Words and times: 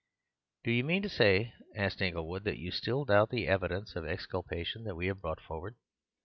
"Do 0.63 0.71
you 0.71 0.83
mean 0.83 1.03
to 1.03 1.09
say," 1.09 1.53
asked 1.75 2.01
Inglewood, 2.01 2.43
"that 2.45 2.57
you 2.57 2.71
still 2.71 3.05
doubt 3.05 3.29
the 3.29 3.47
evidence 3.47 3.95
of 3.95 4.03
exculpation 4.07 4.95
we 4.95 5.05
have 5.05 5.21
brought 5.21 5.39
forward?" 5.41 5.75